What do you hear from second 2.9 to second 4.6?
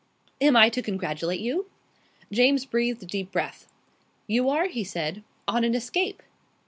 a deep breath. "You